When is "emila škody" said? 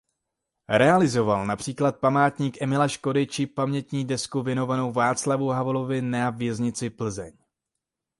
2.61-3.27